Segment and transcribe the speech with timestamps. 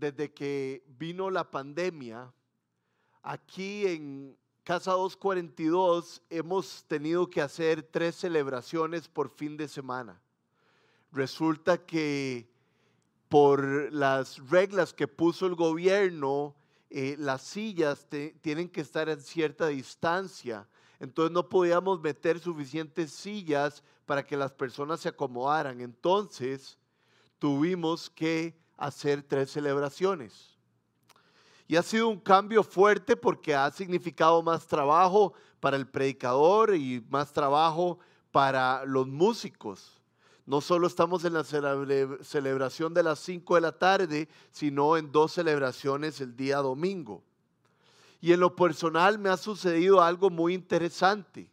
[0.00, 2.32] desde que vino la pandemia,
[3.22, 10.20] aquí en Casa 242 hemos tenido que hacer tres celebraciones por fin de semana.
[11.12, 12.48] Resulta que
[13.28, 16.54] por las reglas que puso el gobierno,
[16.88, 18.06] eh, las sillas
[18.40, 20.68] tienen que estar en cierta distancia.
[20.98, 25.80] Entonces no podíamos meter suficientes sillas para que las personas se acomodaran.
[25.80, 26.78] Entonces
[27.38, 30.58] tuvimos que hacer tres celebraciones.
[31.68, 37.04] Y ha sido un cambio fuerte porque ha significado más trabajo para el predicador y
[37.10, 38.00] más trabajo
[38.32, 40.00] para los músicos.
[40.46, 45.32] No solo estamos en la celebración de las 5 de la tarde, sino en dos
[45.32, 47.22] celebraciones el día domingo.
[48.20, 51.48] Y en lo personal me ha sucedido algo muy interesante,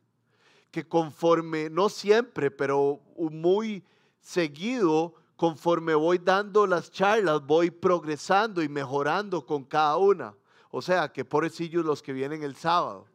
[0.72, 3.84] que conforme, no siempre, pero muy
[4.20, 10.36] seguido, conforme voy dando las charlas, voy progresando y mejorando con cada una.
[10.72, 13.06] O sea, que pobrecillos los que vienen el sábado.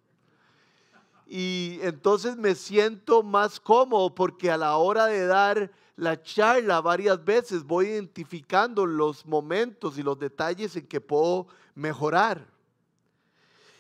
[1.27, 7.23] Y entonces me siento más cómodo porque a la hora de dar la charla varias
[7.25, 12.47] veces voy identificando los momentos y los detalles en que puedo mejorar.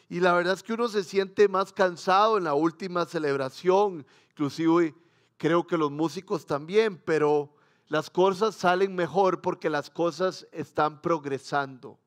[0.08, 4.94] Y la verdad es que uno se siente más cansado en la última celebración, inclusive
[5.38, 7.54] creo que los músicos también, pero
[7.88, 11.98] las cosas salen mejor porque las cosas están progresando.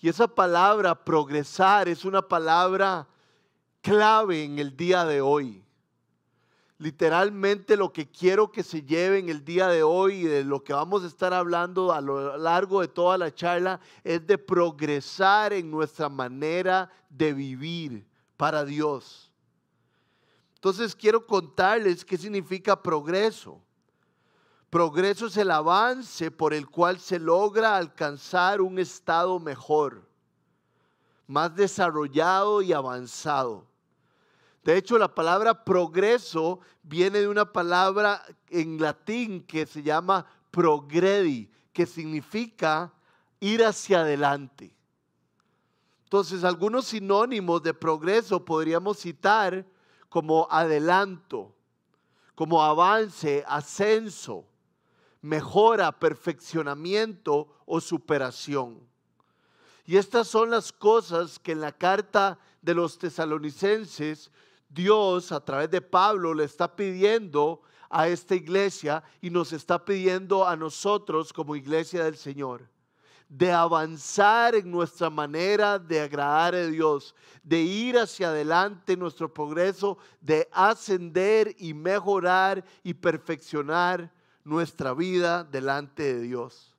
[0.00, 3.08] Y esa palabra progresar es una palabra
[3.80, 5.64] clave en el día de hoy.
[6.78, 10.62] Literalmente lo que quiero que se lleve en el día de hoy y de lo
[10.62, 15.54] que vamos a estar hablando a lo largo de toda la charla es de progresar
[15.54, 19.32] en nuestra manera de vivir para Dios.
[20.56, 23.62] Entonces quiero contarles qué significa progreso.
[24.70, 30.08] Progreso es el avance por el cual se logra alcanzar un estado mejor,
[31.26, 33.66] más desarrollado y avanzado.
[34.64, 41.48] De hecho, la palabra progreso viene de una palabra en latín que se llama progredi,
[41.72, 42.92] que significa
[43.38, 44.74] ir hacia adelante.
[46.02, 49.64] Entonces, algunos sinónimos de progreso podríamos citar
[50.08, 51.54] como adelanto,
[52.34, 54.44] como avance, ascenso,
[55.26, 58.80] mejora, perfeccionamiento o superación.
[59.84, 64.30] Y estas son las cosas que en la carta de los tesalonicenses
[64.68, 70.46] Dios a través de Pablo le está pidiendo a esta iglesia y nos está pidiendo
[70.46, 72.68] a nosotros como iglesia del Señor
[73.28, 79.32] de avanzar en nuestra manera de agradar a Dios, de ir hacia adelante en nuestro
[79.32, 84.12] progreso, de ascender y mejorar y perfeccionar
[84.46, 86.72] nuestra vida delante de Dios.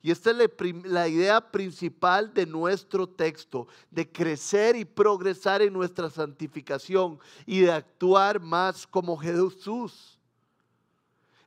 [0.00, 0.36] Y esta es
[0.84, 7.72] la, idea principal de nuestro texto, de crecer y progresar en nuestra santificación y de
[7.72, 10.18] actuar más como Jesús.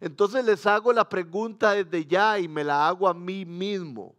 [0.02, 4.16] Entonces les hago la pregunta desde ya y me la hago a mí mismo.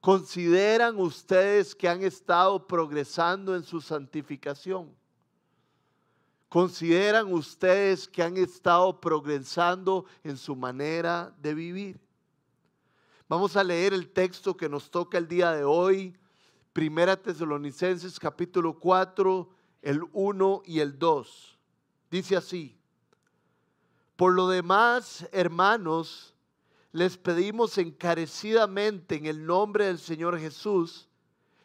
[0.00, 4.88] ¿Consideran ustedes que han estado progresando en su santificación?
[6.48, 12.00] ¿Consideran ustedes que han estado progresando en su manera de vivir?
[13.28, 16.16] Vamos a leer el texto que nos toca el día de hoy,
[16.72, 19.50] Primera Tesalonicenses capítulo 4,
[19.82, 21.58] el 1 y el 2.
[22.10, 22.78] Dice así,
[24.14, 26.34] por lo demás, hermanos,
[26.92, 31.08] les pedimos encarecidamente en el nombre del Señor Jesús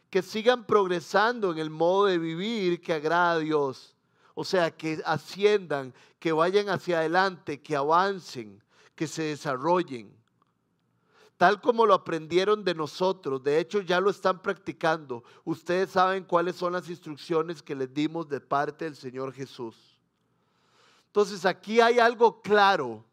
[0.10, 3.96] que sigan progresando en el modo de vivir que agrada a Dios
[4.34, 8.62] o sea, que asciendan, que vayan hacia adelante, que avancen,
[8.96, 10.16] que se desarrollen.
[11.38, 15.24] Tal como lo aprendieron de nosotros, de hecho ya lo están practicando.
[15.44, 19.76] Ustedes saben cuáles son las instrucciones que les dimos de parte del Señor Jesús.
[21.08, 23.04] Entonces aquí hay algo claro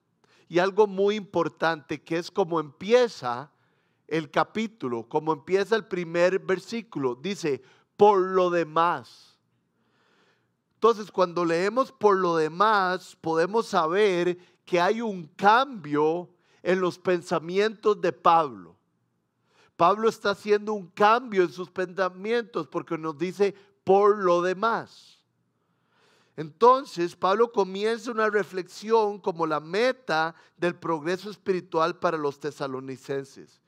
[0.46, 3.50] y algo muy importante que es como empieza
[4.06, 7.14] el capítulo, como empieza el primer versículo.
[7.14, 7.62] Dice,
[7.96, 9.37] por lo demás.
[10.78, 16.30] Entonces, cuando leemos por lo demás, podemos saber que hay un cambio
[16.62, 18.76] en los pensamientos de Pablo.
[19.76, 25.18] Pablo está haciendo un cambio en sus pensamientos porque nos dice por lo demás.
[26.36, 33.60] Entonces, Pablo comienza una reflexión como la meta del progreso espiritual para los tesalonicenses.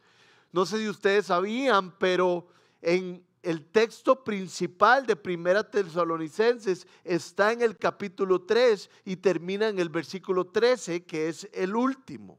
[0.53, 2.47] No sé si ustedes sabían, pero
[2.81, 9.79] en el texto principal de Primera Tesalonicenses está en el capítulo 3 y termina en
[9.79, 12.39] el versículo 13, que es el último.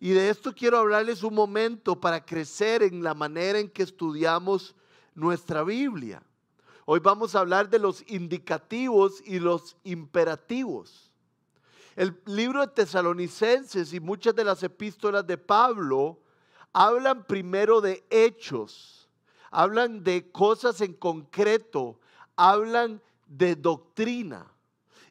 [0.00, 4.74] Y de esto quiero hablarles un momento para crecer en la manera en que estudiamos
[5.14, 6.22] nuestra Biblia.
[6.84, 11.10] Hoy vamos a hablar de los indicativos y los imperativos.
[11.96, 16.20] El libro de Tesalonicenses y muchas de las epístolas de Pablo
[16.72, 19.03] hablan primero de hechos,
[19.54, 22.00] hablan de cosas en concreto,
[22.34, 24.50] hablan de doctrina.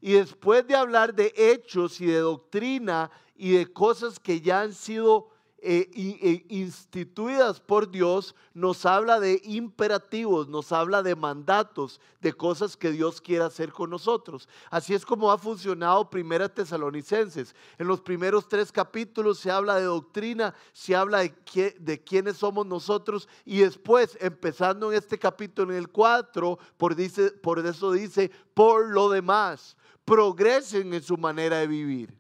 [0.02, 4.74] Y después de hablar de hechos y de doctrina y de cosas que ya han
[4.74, 5.30] sido
[5.66, 12.76] eh, eh, instituidas por Dios, nos habla de imperativos, nos habla de mandatos, de cosas
[12.76, 14.50] que Dios quiere hacer con nosotros.
[14.70, 17.56] Así es como ha funcionado Primera Tesalonicenses.
[17.78, 21.34] En los primeros tres capítulos se habla de doctrina, se habla de,
[21.80, 27.32] de quiénes somos nosotros y después, empezando en este capítulo, en el 4, por, dice,
[27.32, 32.14] por eso dice, por lo demás, progresen en su manera de vivir.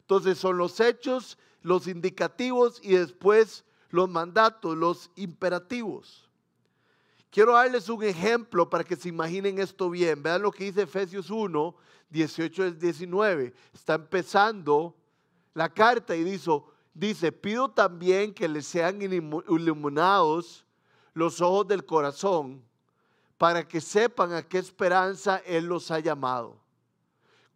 [0.00, 6.28] Entonces son los hechos los indicativos y después los mandatos, los imperativos.
[7.30, 10.22] Quiero darles un ejemplo para que se imaginen esto bien.
[10.22, 11.74] Vean lo que dice Efesios 1,
[12.10, 13.54] 18 al 19.
[13.74, 14.94] Está empezando
[15.54, 16.50] la carta y dice,
[16.94, 20.64] dice, pido también que les sean iluminados
[21.12, 22.62] los ojos del corazón
[23.36, 26.67] para que sepan a qué esperanza Él los ha llamado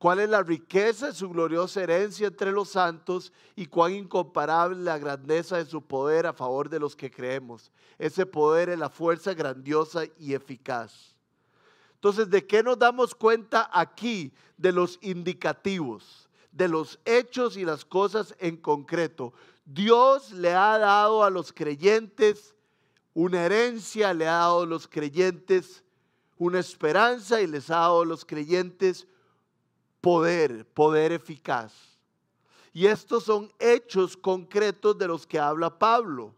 [0.03, 4.99] cuál es la riqueza de su gloriosa herencia entre los santos y cuán incomparable la
[4.99, 7.71] grandeza de su poder a favor de los que creemos.
[8.01, 11.15] Ese poder es la fuerza grandiosa y eficaz.
[11.95, 14.33] Entonces, ¿de qué nos damos cuenta aquí?
[14.57, 19.33] De los indicativos, de los hechos y las cosas en concreto.
[19.65, 22.57] Dios le ha dado a los creyentes
[23.15, 25.85] una herencia, le ha dado a los creyentes
[26.39, 29.07] una esperanza y les ha dado a los creyentes
[30.03, 31.73] poder, poder eficaz.
[32.75, 36.35] Y estos son hechos concretos de los que habla Pablo.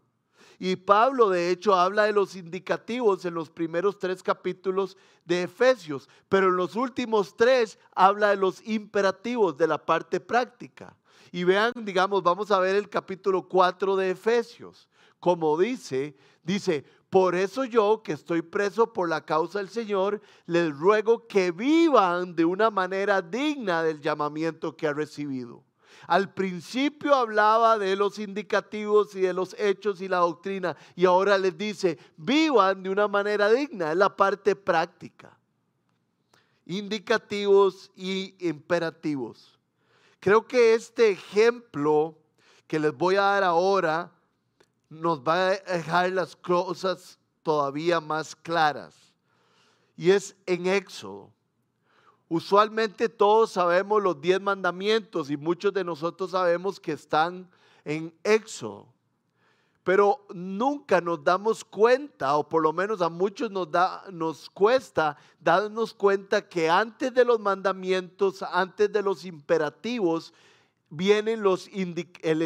[0.57, 4.95] Y Pablo de hecho habla de los indicativos en los primeros tres capítulos
[5.25, 10.95] de Efesios, pero en los últimos tres habla de los imperativos de la parte práctica.
[11.31, 14.87] Y vean, digamos, vamos a ver el capítulo 4 de Efesios.
[15.19, 16.85] Como dice, dice,
[17.15, 22.35] por eso yo, que estoy preso por la causa del Señor, les ruego que vivan
[22.35, 25.63] de una manera digna del llamamiento que ha recibido.
[26.07, 31.37] Al principio hablaba de los indicativos y de los hechos y la doctrina y ahora
[31.37, 35.37] les dice, vivan de una manera digna, es la parte práctica.
[36.65, 39.57] Indicativos y imperativos.
[40.19, 42.17] Creo que este ejemplo
[42.67, 44.11] que les voy a dar ahora
[45.01, 49.13] nos va a dejar las cosas todavía más claras.
[49.95, 51.31] Y es en Éxodo.
[52.27, 57.47] Usualmente todos sabemos los diez mandamientos y muchos de nosotros sabemos que están
[57.83, 58.87] en Éxodo.
[59.83, 65.15] Pero nunca nos damos cuenta, o por lo menos a muchos nos, da, nos cuesta
[65.39, 70.33] darnos cuenta que antes de los mandamientos, antes de los imperativos,
[70.89, 72.41] vienen los el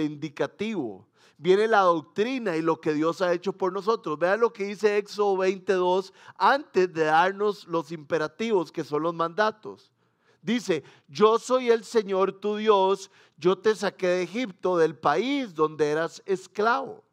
[0.00, 1.04] indicativo
[1.44, 4.18] viene la doctrina y lo que Dios ha hecho por nosotros.
[4.18, 9.92] Vean lo que dice Éxodo 22 antes de darnos los imperativos que son los mandatos.
[10.40, 15.90] Dice, yo soy el Señor tu Dios, yo te saqué de Egipto, del país donde
[15.90, 17.04] eras esclavo.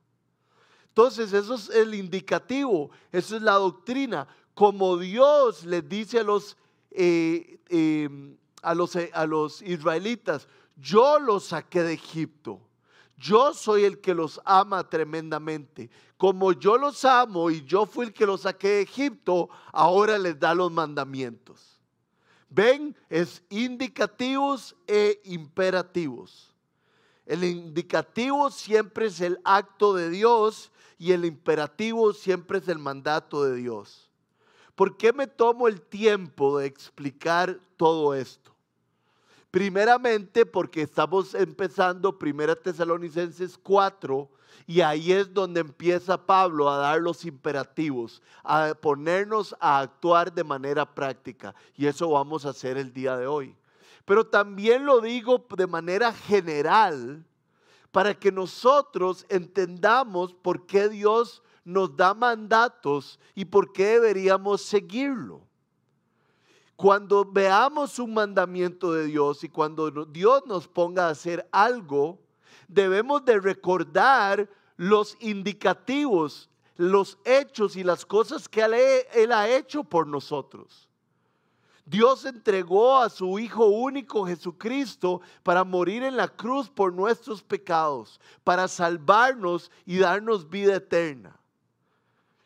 [0.88, 4.29] Entonces, eso es el indicativo, eso es la doctrina.
[4.53, 6.55] Como Dios les dice a los,
[6.91, 12.62] eh, em, a los, a los israelitas, yo los saqué de Egipto.
[13.22, 15.92] Yo soy el que los ama tremendamente.
[16.18, 20.40] Como yo los amo y yo fui el que los saqué de Egipto, ahora les
[20.40, 21.80] da los mandamientos.
[22.50, 26.51] Ven, es indicativos e imperativos.
[27.28, 33.44] El indicativo siempre es el acto de Dios y el imperativo siempre es el mandato
[33.44, 34.10] de Dios.
[34.74, 38.50] ¿Por qué me tomo el tiempo de explicar todo esto?
[39.51, 44.29] Primeramente porque estamos empezando Primera Tesalonicenses 4
[44.65, 50.46] y ahí es donde empieza Pablo a dar los imperativos, a ponernos a actuar de
[50.46, 51.53] manera práctica.
[51.75, 53.53] Y eso vamos a hacer el día de hoy.
[54.05, 57.25] Pero también lo digo de manera general
[57.91, 65.41] para que nosotros entendamos por qué Dios nos da mandatos y por qué deberíamos seguirlo.
[66.75, 72.20] Cuando veamos un mandamiento de Dios y cuando Dios nos ponga a hacer algo,
[72.68, 78.62] debemos de recordar los indicativos, los hechos y las cosas que
[79.13, 80.90] Él, ha hecho por nosotros.
[81.86, 88.20] Dios entregó a su Hijo único Jesucristo para morir en la cruz por nuestros pecados,
[88.44, 91.40] para salvarnos y darnos vida eterna.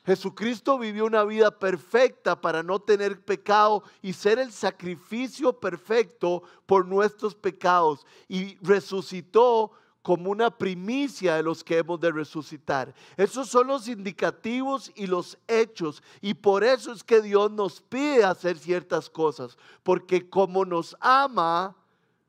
[0.05, 6.85] Jesucristo vivió una vida perfecta para no tener pecado y ser el sacrificio perfecto por
[6.85, 9.71] nuestros pecados y resucitó
[10.03, 12.93] como una primicia de los que hemos de resucitar.
[13.17, 16.03] Esos son los indicativos y los hechos.
[16.21, 19.57] Y por eso es que Dios nos pide hacer ciertas cosas.
[19.81, 21.75] Porque como nos ama,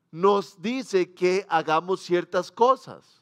[0.09, 3.21] nos dice que hagamos ciertas cosas.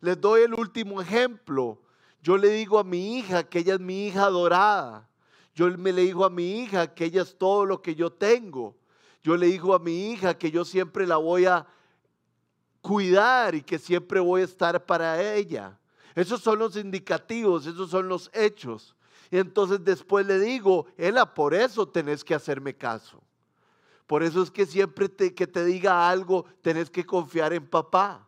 [0.00, 1.78] Les doy el último ejemplo.
[2.22, 5.08] Yo le digo a mi hija que ella es mi hija adorada.
[5.54, 8.76] Yo me le digo a mi hija que ella es todo lo que yo tengo.
[9.22, 11.66] Yo le digo a mi hija que yo siempre la voy a
[12.80, 15.78] cuidar y que siempre voy a estar para ella.
[16.14, 18.94] Esos son los indicativos, esos son los hechos.
[19.30, 23.22] Y entonces después le digo, Ela, por eso tenés que hacerme caso.
[24.06, 28.25] Por eso es que siempre que te diga algo, tenés que confiar en papá.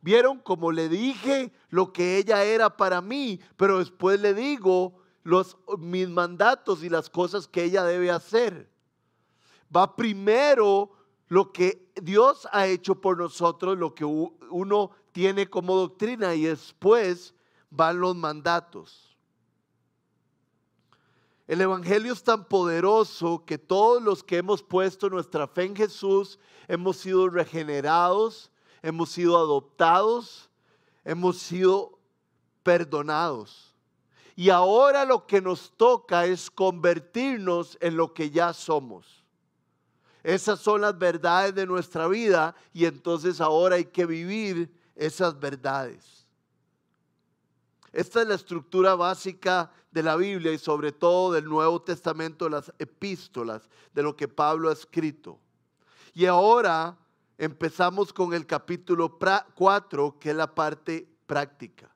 [0.00, 5.56] Vieron como le dije lo que ella era para mí, pero después le digo los,
[5.78, 8.70] mis mandatos y las cosas que ella debe hacer.
[9.74, 10.92] Va primero
[11.28, 17.34] lo que Dios ha hecho por nosotros, lo que uno tiene como doctrina y después
[17.70, 19.14] van los mandatos.
[21.46, 26.38] El Evangelio es tan poderoso que todos los que hemos puesto nuestra fe en Jesús
[26.68, 28.50] hemos sido regenerados,
[28.84, 30.50] hemos sido adoptados,
[31.06, 31.98] hemos sido
[32.62, 33.74] perdonados.
[34.36, 39.24] Y ahora lo que nos toca es convertirnos en lo que ya somos.
[40.22, 46.26] Esas son las verdades de nuestra vida y entonces ahora hay que vivir esas verdades.
[47.90, 52.70] Esta es la estructura básica de la Biblia y sobre todo del Nuevo Testamento, las
[52.78, 55.38] epístolas, de lo que Pablo ha escrito.
[56.12, 56.98] Y ahora
[57.38, 59.18] empezamos con el capítulo
[59.54, 61.90] 4, que es la parte práctica.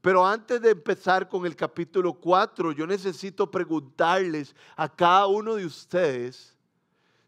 [0.00, 5.66] Pero antes de empezar con el capítulo 4, yo necesito preguntarles a cada uno de
[5.66, 6.54] ustedes,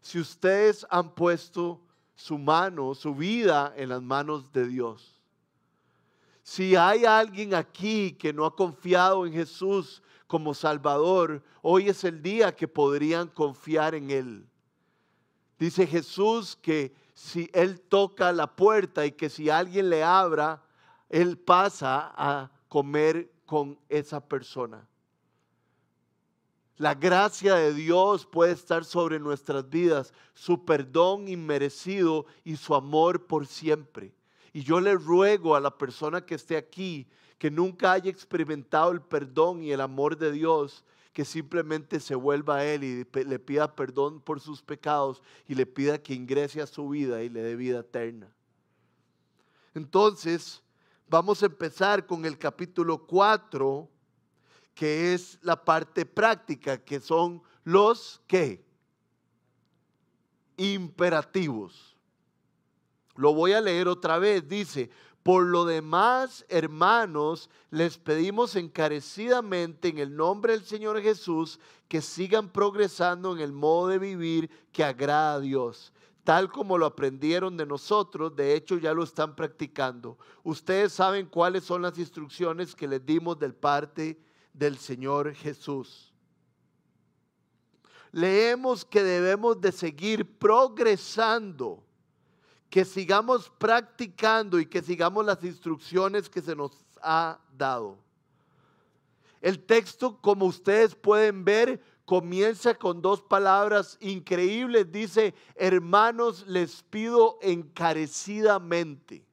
[0.01, 1.81] si ustedes han puesto
[2.15, 5.19] su mano, su vida en las manos de Dios.
[6.41, 12.21] Si hay alguien aquí que no ha confiado en Jesús como Salvador, hoy es el
[12.21, 14.47] día que podrían confiar en Él.
[15.59, 20.63] Dice Jesús que si Él toca la puerta y que si alguien le abra,
[21.09, 24.87] Él pasa a comer con esa persona.
[26.77, 33.27] La gracia de Dios puede estar sobre nuestras vidas, su perdón inmerecido y su amor
[33.27, 34.13] por siempre.
[34.53, 37.05] Y yo le ruego a la persona que esté aquí,
[37.37, 40.85] que nunca haya experimentado el perdón y el amor de Dios,
[41.19, 45.65] que simplemente se vuelva a Él y le pida perdón por sus pecados y le
[45.65, 48.33] pida que ingrese a su vida y le dé vida eterna.
[49.75, 50.63] Entonces,
[51.09, 53.89] vamos a empezar con el capítulo 4
[54.73, 58.63] que es la parte práctica, que son los que
[60.55, 61.97] imperativos.
[63.17, 64.47] Lo voy a leer otra vez.
[64.47, 64.89] Dice,
[65.29, 72.49] por lo demás, hermanos, les pedimos encarecidamente en el nombre del Señor Jesús que sigan
[72.49, 75.93] progresando en el modo de vivir que agrada a Dios
[76.23, 80.17] tal como lo aprendieron de nosotros, de hecho ya lo están practicando.
[80.43, 84.19] Ustedes saben cuáles son las instrucciones que les dimos del parte
[84.51, 86.11] del Señor Jesús.
[88.11, 91.83] Leemos que debemos de seguir progresando,
[92.69, 96.71] que sigamos practicando y que sigamos las instrucciones que se nos
[97.01, 97.97] ha dado.
[99.41, 104.91] El texto, como ustedes pueden ver, comienza con dos palabras increíbles.
[104.91, 109.23] Dice, hermanos, les pido encarecidamente.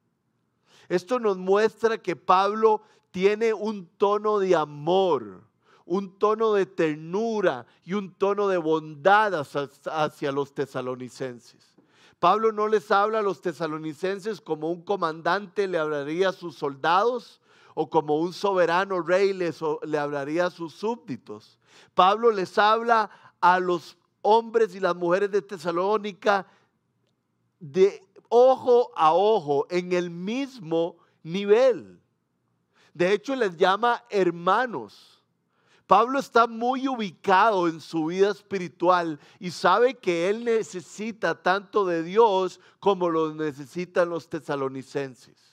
[0.87, 5.43] Esto nos muestra que Pablo tiene un tono de amor,
[5.85, 11.76] un tono de ternura y un tono de bondad hacia, los tesalonicenses.
[12.19, 17.39] Pablo no les habla a los tesalonicenses como un comandante le hablaría a sus soldados
[17.75, 21.59] o como un soberano rey les, le hablaría a sus súbditos.
[21.93, 26.47] Pablo les habla a los hombres y las mujeres de Tesalónica
[27.59, 31.99] de ojo a ojo, en el mismo nivel.
[32.93, 35.16] De hecho, les llama hermanos.
[35.87, 42.03] Pablo está muy ubicado en su vida espiritual y sabe que él necesita tanto de
[42.03, 45.47] Dios como lo necesitan los tesalonicenses.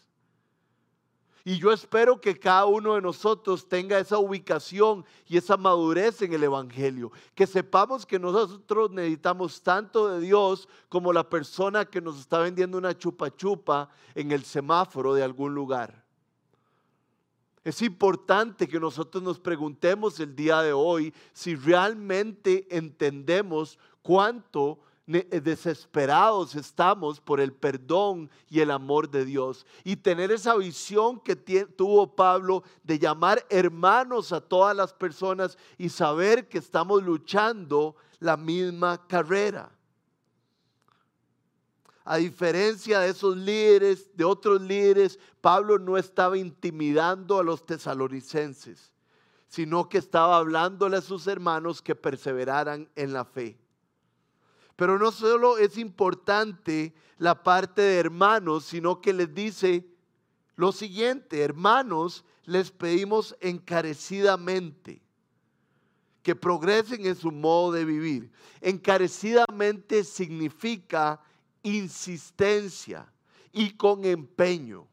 [1.47, 6.33] Y yo espero que cada uno de nosotros tenga esa ubicación y esa madurez en
[6.33, 7.12] el Evangelio.
[7.35, 12.79] Que sepamos que nosotros necesitamos tanto de Dios como la persona que nos está vendiendo
[12.79, 16.03] una chupa chupa en el semáforo de algún lugar.
[17.64, 25.40] Es importante que nosotros nos preguntemos el día de hoy si realmente entendemos cuánto eh,
[25.42, 29.66] desesperados estamos por el perdón y el amor de Dios.
[29.83, 35.88] Y tener esa visión que tuvo Pablo de llamar hermanos a todas las personas y
[35.88, 39.74] saber que estamos luchando la misma carrera.
[42.04, 48.92] A diferencia de esos líderes, de otros líderes, Pablo no estaba intimidando a los tesalonicenses,
[49.49, 53.58] sino que estaba hablándole a sus hermanos que perseveraran en la fe.
[54.76, 59.87] Pero no solo es importante la parte de hermanos, sino que les dice
[60.56, 65.02] lo siguiente, hermanos, les pedimos encarecidamente
[66.23, 68.30] que progresen en su modo de vivir.
[68.61, 71.20] Encarecidamente significa
[71.64, 73.12] insistencia
[73.52, 74.87] y con empeño.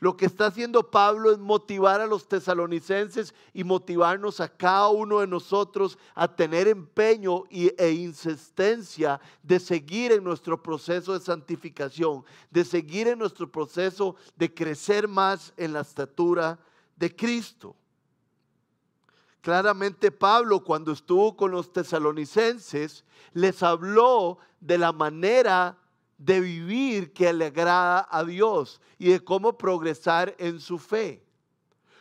[0.00, 5.20] Lo que está haciendo Pablo es motivar a los tesalonicenses y motivarnos a cada uno
[5.20, 12.64] de nosotros a tener empeño e insistencia de seguir en nuestro proceso de santificación, de
[12.64, 16.58] seguir en nuestro proceso de crecer más en la estatura
[16.96, 17.76] de Cristo.
[19.42, 23.04] Claramente Pablo cuando estuvo con los tesalonicenses
[23.34, 25.76] les habló de la manera
[26.20, 31.24] de vivir que le agrada a Dios y de cómo progresar en su fe.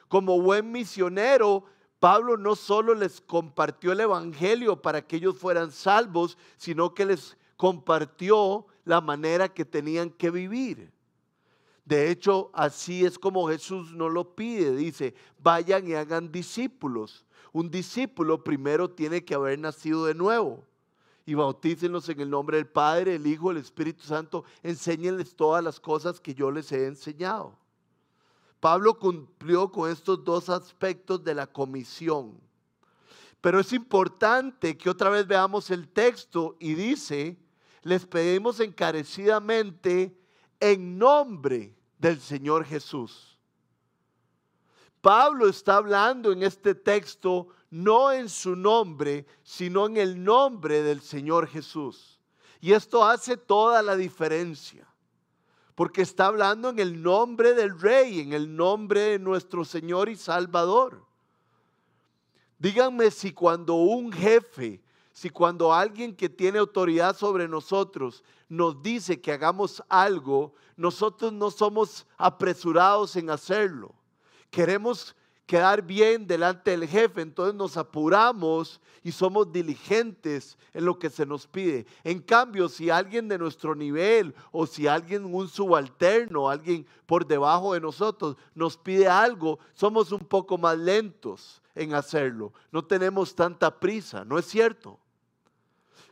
[0.10, 1.64] Como buen misionero,
[2.02, 7.38] Pablo no solo les compartió el Evangelio para que ellos fueran salvos, sino que les
[7.56, 10.92] compartió la manera que tenían que vivir.
[11.86, 14.76] De hecho, así es como Jesús nos lo pide.
[14.76, 17.26] Dice, vayan y hagan discípulos.
[17.54, 20.69] Un discípulo primero tiene que haber nacido de nuevo
[21.29, 24.45] y bautícenlos en el nombre del Padre, el Hijo, el Espíritu Santo.
[24.63, 27.55] Enséñenles todas las cosas que yo les he enseñado.
[28.59, 32.41] Pablo cumplió con estos dos aspectos de la comisión.
[33.42, 37.37] Pero es importante que otra vez veamos el texto y dice,
[37.83, 40.20] les pedimos encarecidamente
[40.59, 43.39] en nombre del Señor Jesús.
[45.00, 51.01] Pablo está hablando en este texto no en su nombre, sino en el nombre del
[51.01, 52.20] Señor Jesús.
[52.60, 54.88] Y esto hace toda la diferencia,
[55.75, 60.16] porque está hablando en el nombre del Rey, en el nombre de nuestro Señor y
[60.16, 61.05] Salvador.
[62.58, 64.82] Díganme si cuando un jefe,
[65.14, 71.51] si cuando alguien que tiene autoridad sobre nosotros nos dice que hagamos algo, nosotros no
[71.51, 73.94] somos apresurados en hacerlo.
[74.50, 75.16] Queremos
[75.50, 81.25] quedar bien delante del jefe, entonces nos apuramos y somos diligentes en lo que se
[81.25, 81.88] nos pide.
[82.03, 87.74] En cambio, si alguien de nuestro nivel o si alguien, un subalterno, alguien por debajo
[87.74, 92.53] de nosotros nos pide algo, somos un poco más lentos en hacerlo.
[92.72, 95.00] No tenemos tanta prisa, ¿no es cierto?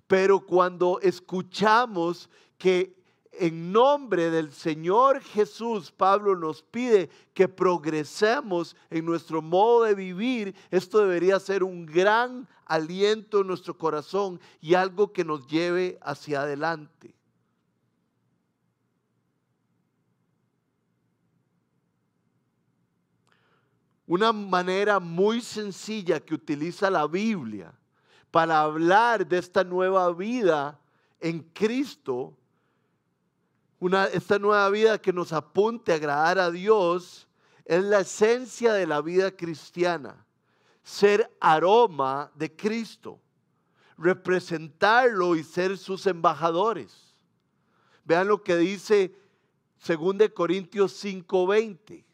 [0.07, 2.96] Pero cuando escuchamos que
[3.39, 10.55] en nombre del Señor Jesús, Pablo nos pide que progresemos en nuestro modo de vivir.
[10.71, 16.41] Esto debería ser un gran aliento en nuestro corazón y algo que nos lleve hacia
[16.41, 17.15] adelante.
[24.05, 27.73] Una manera muy sencilla que utiliza la Biblia
[28.31, 30.79] para hablar de esta nueva vida
[31.19, 32.36] en Cristo
[34.11, 37.27] esta nueva vida que nos apunte a agradar a Dios
[37.65, 40.25] es la esencia de la vida cristiana.
[40.83, 43.19] Ser aroma de Cristo,
[43.97, 47.13] representarlo y ser sus embajadores.
[48.05, 49.13] Vean lo que dice
[49.85, 52.05] 2 Corintios 5:20.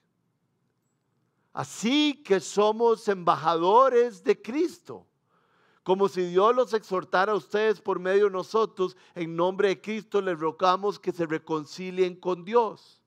[1.53, 5.05] Así que somos embajadores de Cristo
[5.83, 10.21] como si Dios los exhortara a ustedes por medio de nosotros, en nombre de Cristo
[10.21, 13.01] les rogamos que se reconcilien con Dios.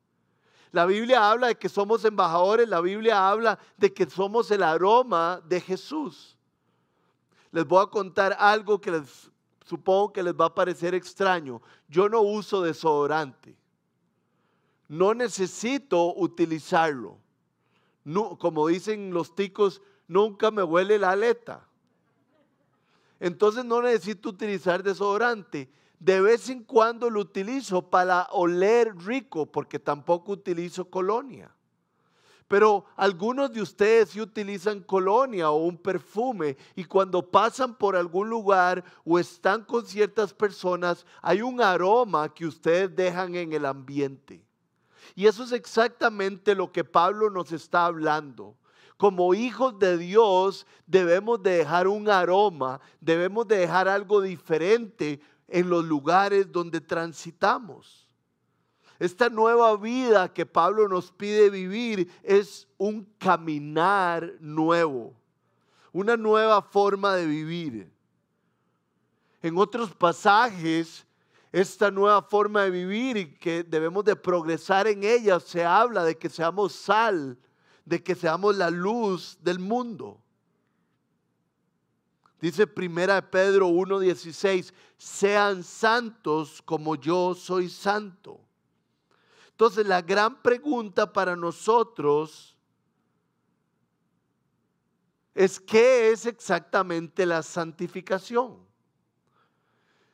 [0.72, 5.40] La Biblia habla de que somos embajadores, la Biblia habla de que somos el aroma
[5.46, 6.36] de Jesús.
[7.50, 9.30] Les voy a contar algo que les
[9.64, 11.62] supongo que les va a parecer extraño.
[11.88, 13.56] Yo no uso desodorante.
[14.88, 17.18] No necesito utilizarlo.
[18.38, 21.65] Como dicen los ticos, nunca me huele la aleta.
[23.20, 25.70] Entonces no necesito utilizar desodorante.
[25.98, 31.50] De vez en cuando lo utilizo para oler rico porque tampoco utilizo colonia.
[32.48, 38.28] Pero algunos de ustedes sí utilizan colonia o un perfume y cuando pasan por algún
[38.28, 44.44] lugar o están con ciertas personas, hay un aroma que ustedes dejan en el ambiente.
[45.16, 48.56] Y eso es exactamente lo que Pablo nos está hablando.
[48.96, 55.68] Como hijos de Dios debemos de dejar un aroma, debemos de dejar algo diferente en
[55.68, 58.08] los lugares donde transitamos.
[58.98, 65.14] Esta nueva vida que Pablo nos pide vivir es un caminar nuevo,
[65.92, 67.90] una nueva forma de vivir.
[69.42, 71.06] En otros pasajes,
[71.52, 76.16] esta nueva forma de vivir y que debemos de progresar en ella, se habla de
[76.16, 77.38] que seamos sal,
[77.86, 80.20] de que seamos la luz del mundo.
[82.40, 88.40] Dice primera de Pedro 1:16, sean santos como yo soy santo.
[89.52, 92.54] Entonces la gran pregunta para nosotros
[95.34, 98.66] es qué es exactamente la santificación.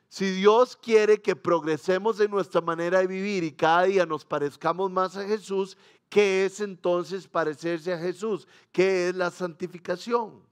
[0.09, 4.91] Si Dios quiere que progresemos en nuestra manera de vivir y cada día nos parezcamos
[4.91, 5.75] más a Jesús,
[6.13, 8.47] ¿qué es entonces parecerse a Jesús?
[8.71, 10.43] ¿Qué es la santificación?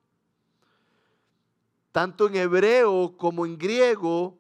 [1.92, 4.40] Tanto en hebreo como en griego,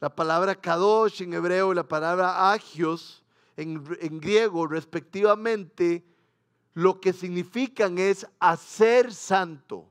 [0.00, 3.22] la palabra kadosh en hebreo y la palabra agios
[3.58, 3.84] en,
[4.18, 6.02] griego respectivamente,
[6.72, 9.86] lo que significan es hacer santo.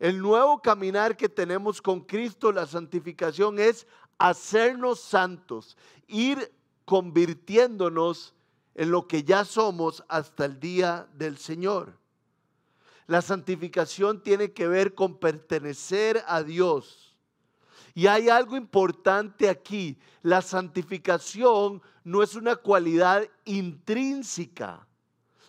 [0.00, 3.86] El nuevo caminar que tenemos con Cristo, la santificación, es
[4.18, 5.76] hacernos santos,
[6.08, 6.52] ir
[6.84, 8.34] convirtiéndonos
[8.78, 11.98] en lo que ya somos hasta el día del Señor.
[13.08, 17.08] La santificación tiene que ver con pertenecer a Dios
[17.92, 19.98] y hay algo importante aquí.
[20.22, 24.86] La santificación no es una cualidad intrínseca.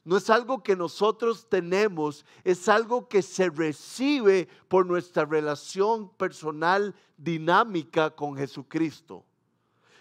[0.04, 6.96] No es algo que nosotros tenemos, es algo que se recibe por nuestra relación personal
[7.18, 9.24] dinámica con Jesucristo.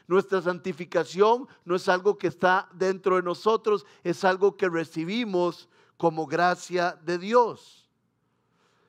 [0.08, 5.68] Nuestra santificación no es algo que está dentro de nosotros, es algo que recibimos
[5.98, 7.86] como gracia de Dios.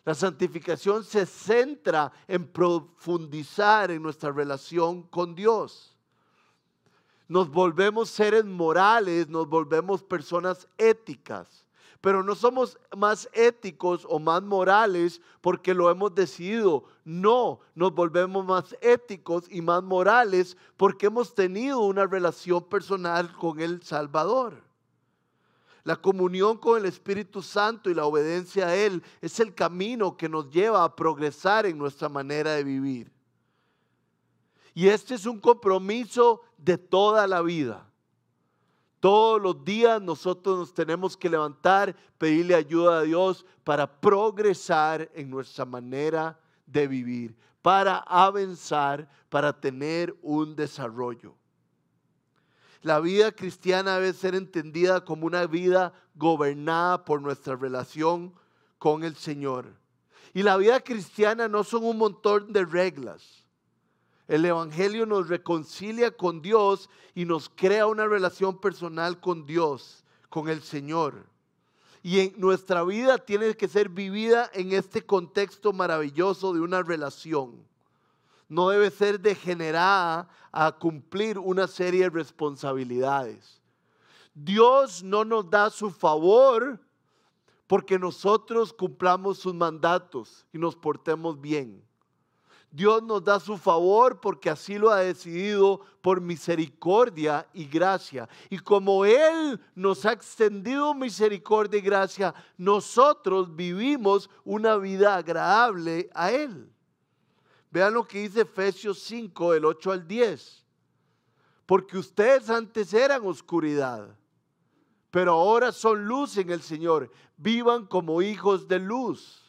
[0.06, 5.94] La santificación se centra en profundizar en nuestra relación con Dios.
[7.28, 11.66] Nos volvemos seres morales, nos volvemos personas éticas,
[12.02, 16.86] pero no somos más éticos o más morales porque lo hemos decidido.
[17.04, 23.60] No, nos volvemos más éticos y más morales porque hemos tenido una relación personal con
[23.60, 24.64] el Salvador.
[25.84, 30.30] La comunión con el Espíritu Santo y la obediencia a Él es el camino que
[30.30, 33.12] nos lleva a progresar en nuestra manera de vivir.
[34.74, 37.89] Y este es un compromiso de toda la vida.
[39.00, 45.30] Todos los días nosotros nos tenemos que levantar, pedirle ayuda a Dios para progresar en
[45.30, 51.36] nuestra manera de vivir, para avanzar, para tener un desarrollo.
[52.82, 58.34] La vida cristiana debe ser entendida como una vida gobernada por nuestra relación
[58.78, 59.76] con el Señor.
[60.34, 63.46] Y la vida cristiana no son un montón de reglas.
[64.30, 70.48] El Evangelio nos reconcilia con Dios y nos crea una relación personal con Dios, con
[70.48, 71.26] el Señor.
[72.02, 77.68] Y en nuestra vida tiene que ser vivida en este contexto maravilloso de una relación
[78.50, 83.62] no debe ser degenerada a cumplir una serie de responsabilidades.
[84.34, 86.80] Dios no nos da su favor
[87.68, 91.84] porque nosotros cumplamos sus mandatos y nos portemos bien.
[92.72, 98.30] Dios nos da su favor porque así lo ha decidido por misericordia y gracia.
[98.50, 106.32] Y como Él nos ha extendido misericordia y gracia, nosotros vivimos una vida agradable a
[106.32, 106.72] Él.
[107.72, 110.66] Vean lo que dice Efesios 5, del 8 al 10.
[111.66, 114.16] Porque ustedes antes eran oscuridad,
[115.12, 117.12] pero ahora son luz en el Señor.
[117.38, 119.49] Vivan como hijos de luz.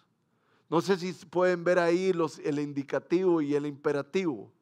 [0.70, 4.52] No sé si pueden ver ahí los, el indicativo y el imperativo.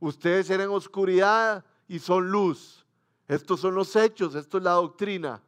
[0.00, 2.86] Ustedes eran oscuridad y son luz.
[3.28, 5.42] Estos son los hechos, esto es la doctrina.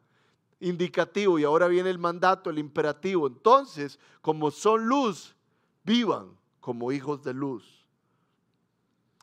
[0.60, 3.26] Indicativo y ahora viene el mandato, el imperativo.
[3.26, 5.34] Entonces, como son luz,
[5.82, 7.86] vivan como hijos de luz.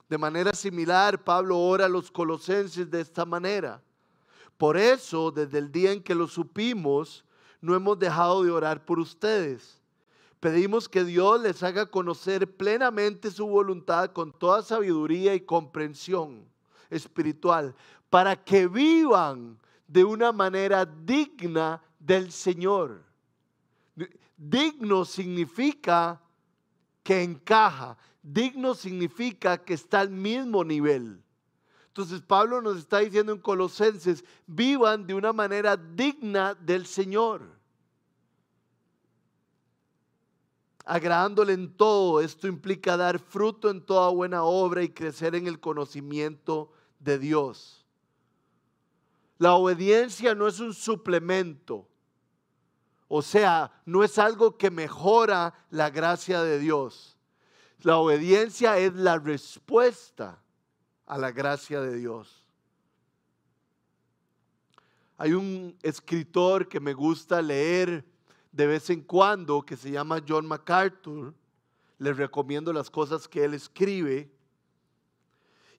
[0.09, 3.81] De manera similar, Pablo ora a los colosenses de esta manera.
[4.57, 7.23] Por eso, desde el día en que lo supimos,
[7.61, 9.80] no hemos dejado de orar por ustedes.
[10.41, 16.43] Pedimos que Dios les haga conocer plenamente su voluntad con toda sabiduría y comprensión
[16.89, 17.75] espiritual,
[18.09, 23.03] para que vivan de una manera digna del Señor.
[24.35, 26.19] Digno significa
[27.03, 27.95] que encaja.
[28.23, 31.21] Digno significa que está al mismo nivel.
[31.85, 37.60] Entonces Pablo nos está diciendo en Colosenses, vivan de una manera digna del Señor.
[40.85, 45.59] Agradándole en todo, esto implica dar fruto en toda buena obra y crecer en el
[45.59, 47.85] conocimiento de Dios.
[49.37, 51.87] La obediencia no es un suplemento,
[53.07, 57.17] o sea, no es algo que mejora la gracia de Dios.
[57.81, 60.41] La obediencia es la respuesta
[61.05, 62.45] a la gracia de Dios.
[65.17, 68.05] Hay un escritor que me gusta leer
[68.51, 71.33] de vez en cuando que se llama John MacArthur.
[71.97, 74.31] Les recomiendo las cosas que él escribe.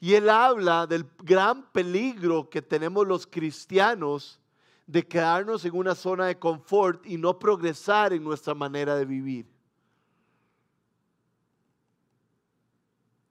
[0.00, 4.40] Y él habla del gran peligro que tenemos los cristianos
[4.86, 9.46] de quedarnos en una zona de confort y no progresar en nuestra manera de vivir.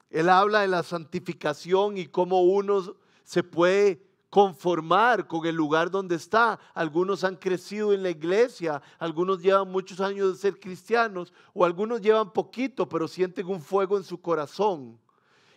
[0.10, 6.15] Él habla de la santificación y cómo uno se puede conformar con el lugar donde
[6.15, 6.58] está.
[6.74, 12.02] Algunos han crecido en la iglesia, algunos llevan muchos años de ser cristianos o algunos
[12.02, 14.98] llevan poquito, pero sienten un fuego en su corazón.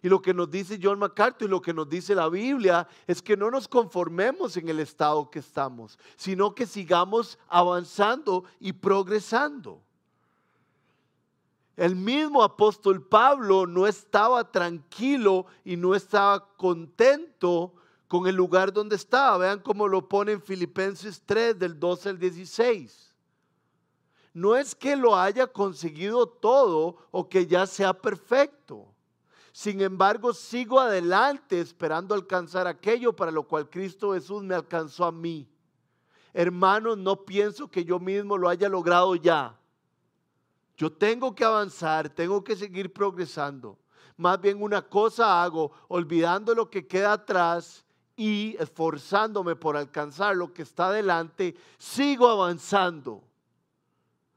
[0.02, 3.22] Y lo que nos dice John MacArthur y lo que nos dice la Biblia es
[3.22, 9.80] que no nos conformemos en el estado que estamos, sino que sigamos avanzando y progresando.
[11.76, 17.72] El mismo apóstol Pablo no estaba tranquilo y no estaba contento
[18.14, 19.38] con el lugar donde estaba.
[19.38, 23.12] Vean cómo lo pone en Filipenses 3 del 12 al 16.
[24.32, 28.86] No es que lo haya conseguido todo o que ya sea perfecto.
[29.50, 35.10] Sin embargo, sigo adelante esperando alcanzar aquello para lo cual Cristo Jesús me alcanzó a
[35.10, 35.48] mí.
[36.32, 39.58] Hermanos, no pienso que yo mismo lo haya logrado ya
[40.76, 43.78] yo tengo que avanzar, tengo que seguir progresando.
[44.16, 47.83] Más bien una cosa hago, olvidando lo que queda atrás
[48.16, 53.22] y esforzándome por alcanzar lo que está adelante, sigo avanzando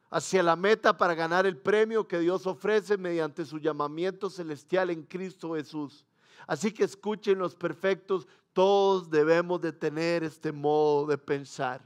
[0.09, 5.03] hacia la meta para ganar el premio que Dios ofrece mediante su llamamiento celestial en
[5.03, 6.05] Cristo Jesús.
[6.47, 11.81] Así que escuchen los perfectos, todos debemos de tener este modo de pensar.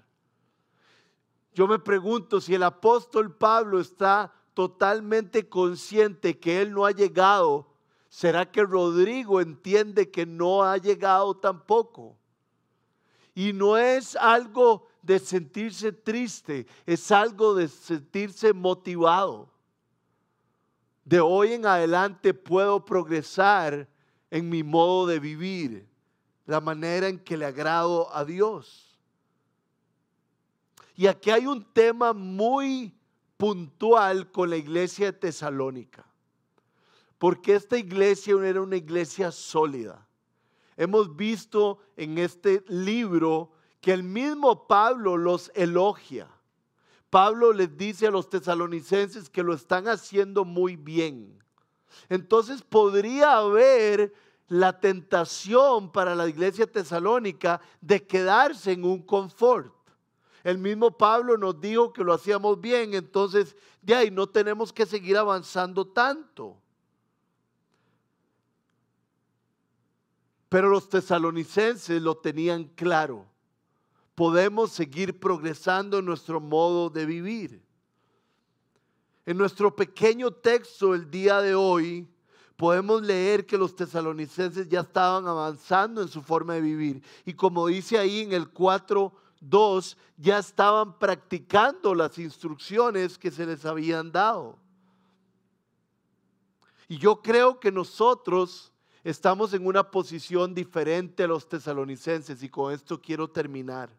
[1.54, 7.71] Yo me pregunto si el apóstol Pablo está totalmente consciente que Él no ha llegado,
[8.12, 12.18] ¿será que Rodrigo entiende que no ha llegado tampoco?
[13.34, 19.50] Y no es algo de sentirse triste, es algo de sentirse motivado.
[21.06, 23.88] De hoy en adelante puedo progresar
[24.30, 25.88] en mi modo de vivir,
[26.46, 29.00] la manera en que le agrado a Dios.
[30.96, 32.94] Y aquí hay un tema muy
[33.38, 36.11] puntual con la iglesia de Tesalónica.
[37.22, 40.08] Porque esta iglesia era una iglesia sólida.
[40.76, 46.28] Hemos visto en este libro que el mismo Pablo los elogia.
[47.12, 51.38] Pablo les dice a los tesalonicenses que lo están haciendo muy bien.
[52.10, 54.12] Entonces podría haber
[54.48, 59.76] la tentación para la iglesia tesalónica de quedarse en un confort.
[60.44, 64.88] El mismo Pablo nos dijo que lo hacíamos bien, entonces de ahí no tenemos que
[64.88, 66.61] seguir avanzando tanto.
[70.52, 73.26] Pero los tesalonicenses lo tenían claro.
[74.16, 77.64] Podemos seguir progresando en nuestro modo de vivir.
[79.26, 82.06] En nuestro pequeño texto el día de hoy
[82.58, 87.02] podemos leer que los tesalonicenses ya estaban avanzando en su forma de vivir.
[87.24, 93.46] Y como dice ahí en el 4, Dos, ya estaban practicando las instrucciones que se
[93.46, 94.60] les habían dado.
[96.90, 98.71] Y yo creo que nosotros
[99.04, 103.90] estamos en una posición diferente a los tesalonicenses y con esto quiero terminar.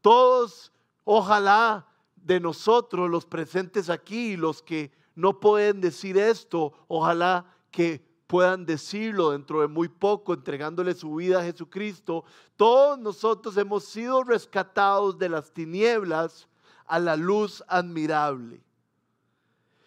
[0.00, 0.72] Todos,
[1.04, 8.64] ojalá de nosotros, los presentes aquí, los que no pueden decir esto, ojalá que puedan
[8.64, 12.24] decirlo dentro de muy poco, entregándole su vida a Jesucristo,
[12.56, 16.48] todos nosotros hemos sido rescatados de las tinieblas
[16.86, 18.62] a la luz admirable.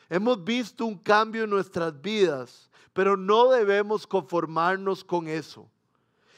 [0.10, 5.70] Hemos visto un cambio en nuestras vidas, pero no debemos conformarnos con eso.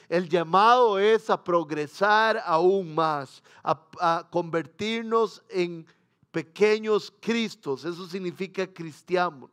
[0.10, 5.86] El llamado es a progresar aún más, a, convertirnos en
[6.32, 7.86] pequeños Cristos.
[7.86, 9.52] Eso significa cristianos.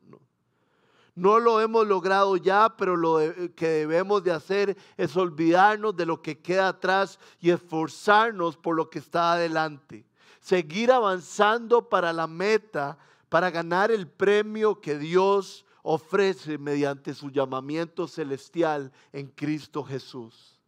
[1.15, 3.19] No lo hemos logrado ya, pero lo
[3.55, 8.89] que debemos de hacer es olvidarnos de lo que queda atrás y esforzarnos por lo
[8.89, 10.07] que está adelante.
[10.41, 12.97] Seguir avanzando para la meta,
[13.29, 20.59] para ganar el premio que Dios ofrece mediante su llamamiento celestial en Cristo Jesús.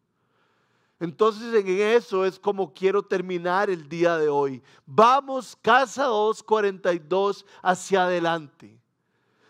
[1.00, 4.62] Entonces en eso es como quiero terminar el día de hoy.
[4.84, 8.78] Vamos, Casa 242, hacia adelante.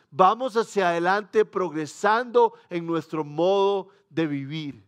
[0.09, 4.85] Vamos hacia adelante progresando en nuestro modo de vivir.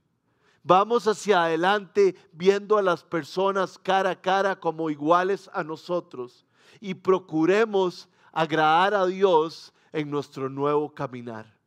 [0.63, 6.47] Vamos hacia adelante viendo a las personas cara a cara como iguales a nosotros
[6.81, 11.58] y procuremos agradar a Dios en nuestro nuevo caminar.